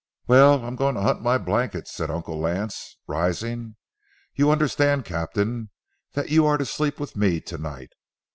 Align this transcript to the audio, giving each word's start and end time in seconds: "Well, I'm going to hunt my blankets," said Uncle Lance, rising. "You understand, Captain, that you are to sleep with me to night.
"Well, 0.25 0.65
I'm 0.65 0.75
going 0.75 0.95
to 0.95 1.01
hunt 1.01 1.21
my 1.21 1.37
blankets," 1.37 1.91
said 1.93 2.09
Uncle 2.09 2.39
Lance, 2.39 2.97
rising. 3.05 3.75
"You 4.33 4.49
understand, 4.49 5.05
Captain, 5.05 5.69
that 6.13 6.29
you 6.31 6.43
are 6.47 6.57
to 6.57 6.65
sleep 6.65 6.99
with 6.99 7.15
me 7.15 7.39
to 7.41 7.57
night. 7.59 7.91